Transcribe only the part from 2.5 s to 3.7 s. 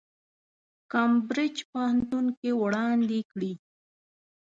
وړاندې کړي.